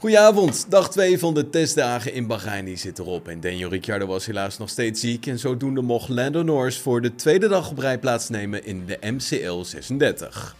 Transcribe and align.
Goedenavond, 0.00 0.66
dag 0.68 0.90
2 0.90 1.18
van 1.18 1.34
de 1.34 1.50
testdagen 1.50 2.12
in 2.12 2.26
Bahrein 2.26 2.78
zit 2.78 2.98
erop. 2.98 3.28
En 3.28 3.40
Daniel 3.40 3.68
Ricciardo 3.68 4.06
was 4.06 4.26
helaas 4.26 4.58
nog 4.58 4.68
steeds 4.68 5.00
ziek. 5.00 5.26
En 5.26 5.38
zodoende 5.38 5.82
mocht 5.82 6.08
Lando 6.08 6.42
Norris 6.42 6.78
voor 6.78 7.00
de 7.00 7.14
tweede 7.14 7.48
dag 7.48 7.70
op 7.70 7.78
rij 7.78 7.98
plaatsnemen 7.98 8.64
in 8.64 8.86
de 8.86 8.98
MCL 9.00 9.62
36. 9.62 10.56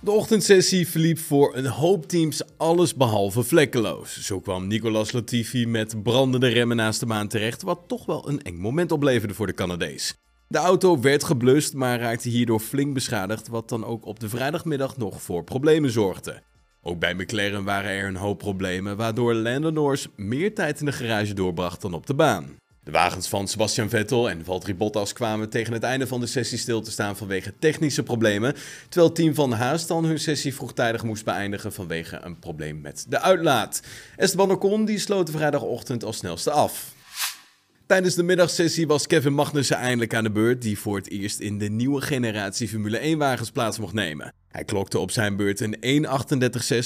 De 0.00 0.10
ochtendsessie 0.10 0.88
verliep 0.88 1.18
voor 1.18 1.56
een 1.56 1.66
hoop 1.66 2.08
teams 2.08 2.42
alles 2.56 2.94
behalve 2.94 3.42
vlekkeloos. 3.42 4.20
Zo 4.20 4.40
kwam 4.40 4.66
Nicolas 4.66 5.12
Latifi 5.12 5.66
met 5.66 6.02
brandende 6.02 6.48
remmen 6.48 6.76
naast 6.76 7.00
de 7.00 7.06
baan 7.06 7.28
terecht, 7.28 7.62
wat 7.62 7.80
toch 7.86 8.06
wel 8.06 8.28
een 8.28 8.42
eng 8.42 8.56
moment 8.56 8.92
opleverde 8.92 9.34
voor 9.34 9.46
de 9.46 9.54
Canadees. 9.54 10.14
De 10.48 10.58
auto 10.58 11.00
werd 11.00 11.24
geblust, 11.24 11.74
maar 11.74 12.00
raakte 12.00 12.28
hierdoor 12.28 12.60
flink 12.60 12.94
beschadigd, 12.94 13.48
wat 13.48 13.68
dan 13.68 13.84
ook 13.84 14.06
op 14.06 14.20
de 14.20 14.28
vrijdagmiddag 14.28 14.96
nog 14.96 15.22
voor 15.22 15.44
problemen 15.44 15.90
zorgde. 15.90 16.42
Ook 16.82 16.98
bij 16.98 17.14
McLaren 17.14 17.64
waren 17.64 17.90
er 17.90 18.08
een 18.08 18.16
hoop 18.16 18.38
problemen, 18.38 18.96
waardoor 18.96 19.34
Lando 19.34 19.70
Norris 19.70 20.06
meer 20.16 20.54
tijd 20.54 20.80
in 20.80 20.86
de 20.86 20.92
garage 20.92 21.34
doorbracht 21.34 21.80
dan 21.80 21.94
op 21.94 22.06
de 22.06 22.14
baan. 22.14 22.58
De 22.84 22.90
wagens 22.90 23.28
van 23.28 23.48
Sebastian 23.48 23.88
Vettel 23.88 24.30
en 24.30 24.44
Valtteri 24.44 24.74
Bottas 24.74 25.12
kwamen 25.12 25.50
tegen 25.50 25.72
het 25.72 25.82
einde 25.82 26.06
van 26.06 26.20
de 26.20 26.26
sessie 26.26 26.58
stil 26.58 26.80
te 26.80 26.90
staan 26.90 27.16
vanwege 27.16 27.54
technische 27.58 28.02
problemen, 28.02 28.54
terwijl 28.88 29.12
team 29.12 29.34
van 29.34 29.52
Haas 29.52 29.86
dan 29.86 30.04
hun 30.04 30.18
sessie 30.18 30.54
vroegtijdig 30.54 31.02
moest 31.02 31.24
beëindigen 31.24 31.72
vanwege 31.72 32.18
een 32.22 32.38
probleem 32.38 32.80
met 32.80 33.04
de 33.08 33.20
uitlaat. 33.20 33.82
Esteban 34.16 34.50
Ocon 34.50 34.84
die 34.84 34.98
sloot 34.98 35.30
vrijdagochtend 35.30 36.04
als 36.04 36.16
snelste 36.16 36.50
af. 36.50 36.94
Tijdens 37.90 38.14
de 38.14 38.22
middagsessie 38.22 38.86
was 38.86 39.06
Kevin 39.06 39.32
Magnussen 39.32 39.76
eindelijk 39.76 40.14
aan 40.14 40.24
de 40.24 40.30
beurt, 40.30 40.62
die 40.62 40.78
voor 40.78 40.96
het 40.96 41.10
eerst 41.10 41.40
in 41.40 41.58
de 41.58 41.68
nieuwe 41.68 42.00
generatie 42.00 42.68
Formule 42.68 43.14
1-wagens 43.16 43.50
plaats 43.50 43.78
mocht 43.78 43.92
nemen. 43.92 44.32
Hij 44.48 44.64
klokte 44.64 44.98
op 44.98 45.10
zijn 45.10 45.36
beurt 45.36 45.60
een 45.60 46.06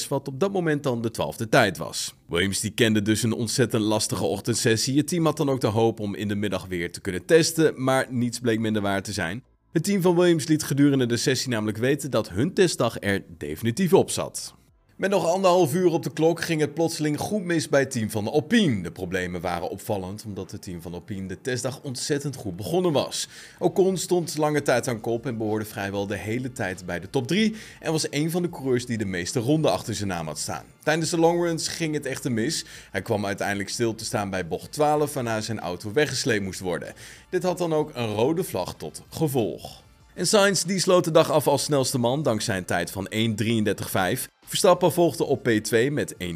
1.38.6, 0.02 0.08
wat 0.08 0.28
op 0.28 0.40
dat 0.40 0.52
moment 0.52 0.82
dan 0.82 1.02
de 1.02 1.10
twaalfde 1.10 1.48
tijd 1.48 1.76
was. 1.76 2.14
Williams 2.28 2.60
die 2.60 2.70
kende 2.70 3.02
dus 3.02 3.22
een 3.22 3.32
ontzettend 3.32 3.82
lastige 3.82 4.24
ochtendsessie. 4.24 4.96
Het 4.96 5.08
team 5.08 5.24
had 5.24 5.36
dan 5.36 5.48
ook 5.48 5.60
de 5.60 5.66
hoop 5.66 6.00
om 6.00 6.14
in 6.14 6.28
de 6.28 6.34
middag 6.34 6.66
weer 6.66 6.92
te 6.92 7.00
kunnen 7.00 7.24
testen, 7.24 7.84
maar 7.84 8.06
niets 8.10 8.38
bleek 8.38 8.58
minder 8.58 8.82
waar 8.82 9.02
te 9.02 9.12
zijn. 9.12 9.42
Het 9.72 9.84
team 9.84 10.02
van 10.02 10.16
Williams 10.16 10.46
liet 10.46 10.62
gedurende 10.62 11.06
de 11.06 11.16
sessie 11.16 11.50
namelijk 11.50 11.78
weten 11.78 12.10
dat 12.10 12.28
hun 12.28 12.54
testdag 12.54 12.96
er 13.00 13.24
definitief 13.38 13.92
op 13.92 14.10
zat. 14.10 14.54
Met 14.96 15.10
nog 15.10 15.26
anderhalf 15.26 15.74
uur 15.74 15.92
op 15.92 16.02
de 16.02 16.12
klok 16.12 16.42
ging 16.42 16.60
het 16.60 16.74
plotseling 16.74 17.18
goed 17.18 17.44
mis 17.44 17.68
bij 17.68 17.80
het 17.80 17.90
team 17.90 18.10
van 18.10 18.28
Alpine. 18.28 18.82
De 18.82 18.90
problemen 18.90 19.40
waren 19.40 19.70
opvallend 19.70 20.24
omdat 20.26 20.50
het 20.50 20.62
team 20.62 20.82
van 20.82 20.94
Alpine 20.94 21.26
de 21.26 21.40
testdag 21.40 21.80
ontzettend 21.82 22.36
goed 22.36 22.56
begonnen 22.56 22.92
was. 22.92 23.28
Ocon 23.58 23.96
stond 23.96 24.36
lange 24.36 24.62
tijd 24.62 24.88
aan 24.88 25.00
kop 25.00 25.26
en 25.26 25.38
behoorde 25.38 25.64
vrijwel 25.64 26.06
de 26.06 26.16
hele 26.16 26.52
tijd 26.52 26.86
bij 26.86 27.00
de 27.00 27.10
top 27.10 27.26
3 27.26 27.54
en 27.80 27.92
was 27.92 28.06
een 28.10 28.30
van 28.30 28.42
de 28.42 28.48
coureurs 28.48 28.86
die 28.86 28.98
de 28.98 29.04
meeste 29.04 29.40
ronden 29.40 29.72
achter 29.72 29.94
zijn 29.94 30.08
naam 30.08 30.26
had 30.26 30.38
staan. 30.38 30.64
Tijdens 30.82 31.10
de 31.10 31.18
longruns 31.18 31.68
ging 31.68 31.94
het 31.94 32.06
echter 32.06 32.32
mis. 32.32 32.64
Hij 32.90 33.02
kwam 33.02 33.26
uiteindelijk 33.26 33.68
stil 33.68 33.94
te 33.94 34.04
staan 34.04 34.30
bij 34.30 34.46
bocht 34.46 34.72
12 34.72 35.14
waarna 35.14 35.40
zijn 35.40 35.60
auto 35.60 35.92
weggesleept 35.92 36.44
moest 36.44 36.60
worden. 36.60 36.94
Dit 37.30 37.42
had 37.42 37.58
dan 37.58 37.72
ook 37.72 37.90
een 37.94 38.14
rode 38.14 38.44
vlag 38.44 38.74
tot 38.74 39.02
gevolg. 39.08 39.82
En 40.14 40.26
Sainz 40.26 40.62
die 40.62 40.78
sloot 40.78 41.04
de 41.04 41.10
dag 41.10 41.30
af 41.30 41.46
als 41.46 41.64
snelste 41.64 41.98
man 41.98 42.22
dankzij 42.22 42.56
een 42.56 42.64
tijd 42.64 42.90
van 42.90 43.08
1.33.5. 43.14 44.32
Verstappen 44.46 44.92
volgde 44.92 45.24
op 45.24 45.48
P2 45.48 45.90
met 45.90 46.14
1.34.0, 46.14 46.28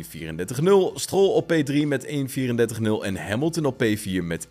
Stroll 0.95 1.29
op 1.29 1.53
P3 1.53 1.87
met 1.87 2.07
1.34.0 2.07 2.13
en 3.03 3.17
Hamilton 3.17 3.65
op 3.65 3.83
P4 3.85 4.23
met 4.23 4.47
1.34.1. 4.47 4.51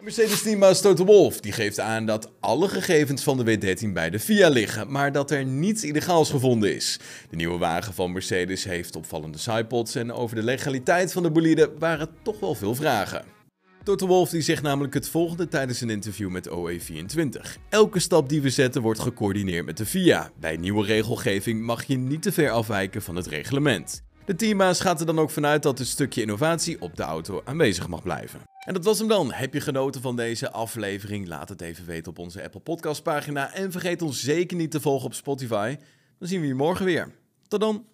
Mercedes-teambaas 0.00 0.80
Toto 0.80 1.04
Wolff 1.04 1.40
die 1.40 1.52
geeft 1.52 1.80
aan 1.80 2.06
dat 2.06 2.30
alle 2.40 2.68
gegevens 2.68 3.22
van 3.22 3.44
de 3.44 3.58
W13 3.58 3.92
bij 3.92 4.10
de 4.10 4.20
FIA 4.20 4.48
liggen, 4.48 4.90
maar 4.90 5.12
dat 5.12 5.30
er 5.30 5.44
niets 5.44 5.84
illegaals 5.84 6.30
gevonden 6.30 6.74
is. 6.74 6.98
De 7.30 7.36
nieuwe 7.36 7.58
wagen 7.58 7.94
van 7.94 8.12
Mercedes 8.12 8.64
heeft 8.64 8.96
opvallende 8.96 9.38
sidepods 9.38 9.94
en 9.94 10.12
over 10.12 10.36
de 10.36 10.42
legaliteit 10.42 11.12
van 11.12 11.22
de 11.22 11.30
bolide 11.30 11.72
waren 11.78 12.08
toch 12.22 12.40
wel 12.40 12.54
veel 12.54 12.74
vragen. 12.74 13.35
Toto 13.86 14.06
Wolff 14.06 14.30
die 14.30 14.40
zegt 14.40 14.62
namelijk 14.62 14.94
het 14.94 15.08
volgende 15.08 15.48
tijdens 15.48 15.80
een 15.80 15.90
interview 15.90 16.30
met 16.30 16.48
OE24. 16.48 17.60
Elke 17.68 17.98
stap 17.98 18.28
die 18.28 18.42
we 18.42 18.50
zetten 18.50 18.82
wordt 18.82 19.00
gecoördineerd 19.00 19.66
met 19.66 19.76
de 19.76 19.86
FIA. 19.86 20.30
Bij 20.40 20.56
nieuwe 20.56 20.84
regelgeving 20.84 21.62
mag 21.62 21.84
je 21.84 21.96
niet 21.96 22.22
te 22.22 22.32
ver 22.32 22.50
afwijken 22.50 23.02
van 23.02 23.16
het 23.16 23.26
reglement. 23.26 24.02
De 24.24 24.36
teambaas 24.36 24.80
gaat 24.80 25.00
er 25.00 25.06
dan 25.06 25.18
ook 25.18 25.30
vanuit 25.30 25.62
dat 25.62 25.78
een 25.78 25.86
stukje 25.86 26.20
innovatie 26.20 26.80
op 26.80 26.96
de 26.96 27.02
auto 27.02 27.42
aanwezig 27.44 27.88
mag 27.88 28.02
blijven. 28.02 28.40
En 28.66 28.74
dat 28.74 28.84
was 28.84 28.98
hem 28.98 29.08
dan. 29.08 29.32
Heb 29.32 29.54
je 29.54 29.60
genoten 29.60 30.00
van 30.00 30.16
deze 30.16 30.50
aflevering? 30.50 31.28
Laat 31.28 31.48
het 31.48 31.60
even 31.60 31.86
weten 31.86 32.10
op 32.10 32.18
onze 32.18 32.42
Apple 32.42 32.60
Podcast 32.60 33.02
pagina 33.02 33.54
en 33.54 33.72
vergeet 33.72 34.02
ons 34.02 34.22
zeker 34.22 34.56
niet 34.56 34.70
te 34.70 34.80
volgen 34.80 35.06
op 35.06 35.14
Spotify. 35.14 35.76
Dan 36.18 36.28
zien 36.28 36.40
we 36.40 36.46
je 36.46 36.54
morgen 36.54 36.84
weer. 36.84 37.14
Tot 37.48 37.60
dan. 37.60 37.84